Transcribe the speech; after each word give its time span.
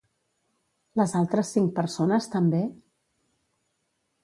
Les 0.99 1.13
altres 1.19 1.51
cinc 1.59 1.69
persones 1.81 2.31
també? 2.37 2.65